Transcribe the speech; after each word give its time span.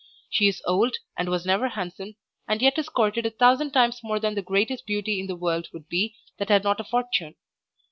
She 0.31 0.47
is 0.47 0.63
old 0.65 0.97
and 1.15 1.29
was 1.29 1.45
never 1.45 1.67
handsome, 1.67 2.15
and 2.47 2.59
yet 2.59 2.79
is 2.79 2.89
courted 2.89 3.27
a 3.27 3.29
thousand 3.29 3.69
times 3.69 4.01
more 4.03 4.19
than 4.19 4.33
the 4.33 4.41
greatest 4.41 4.87
beauty 4.87 5.19
in 5.19 5.27
the 5.27 5.35
world 5.35 5.67
would 5.73 5.87
be 5.89 6.15
that 6.39 6.49
had 6.49 6.63
not 6.63 6.79
a 6.79 6.83
fortune. 6.83 7.35